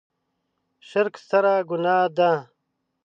[0.87, 2.31] شرک ستره ګناه ده.